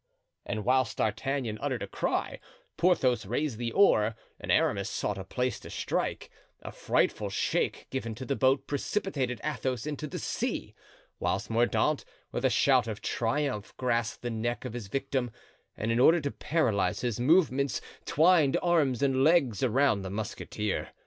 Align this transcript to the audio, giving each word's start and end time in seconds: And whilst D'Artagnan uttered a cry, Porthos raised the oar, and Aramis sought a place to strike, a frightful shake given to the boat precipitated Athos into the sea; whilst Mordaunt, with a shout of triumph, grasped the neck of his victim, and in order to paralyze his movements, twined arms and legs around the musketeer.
And 0.47 0.65
whilst 0.65 0.97
D'Artagnan 0.97 1.59
uttered 1.61 1.83
a 1.83 1.87
cry, 1.87 2.39
Porthos 2.75 3.23
raised 3.27 3.59
the 3.59 3.71
oar, 3.71 4.15
and 4.39 4.51
Aramis 4.51 4.89
sought 4.89 5.19
a 5.19 5.23
place 5.23 5.59
to 5.59 5.69
strike, 5.69 6.31
a 6.63 6.71
frightful 6.71 7.29
shake 7.29 7.85
given 7.91 8.15
to 8.15 8.25
the 8.25 8.35
boat 8.35 8.65
precipitated 8.65 9.39
Athos 9.43 9.85
into 9.85 10.07
the 10.07 10.17
sea; 10.17 10.73
whilst 11.19 11.51
Mordaunt, 11.51 12.03
with 12.31 12.43
a 12.43 12.49
shout 12.49 12.87
of 12.87 13.03
triumph, 13.03 13.75
grasped 13.77 14.23
the 14.23 14.31
neck 14.31 14.65
of 14.65 14.73
his 14.73 14.87
victim, 14.87 15.29
and 15.77 15.91
in 15.91 15.99
order 15.99 16.19
to 16.19 16.31
paralyze 16.31 17.01
his 17.01 17.19
movements, 17.19 17.79
twined 18.05 18.57
arms 18.63 19.03
and 19.03 19.23
legs 19.23 19.61
around 19.61 20.01
the 20.01 20.09
musketeer. 20.09 20.93